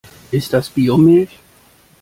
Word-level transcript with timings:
Ist 0.31 0.51
das 0.51 0.71
Biomilch? 0.71 1.37